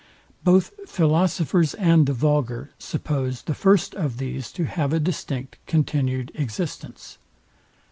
[0.43, 6.31] Both philosophers and the vulgar suppose the first of these to have a distinct continued
[6.33, 7.19] existence.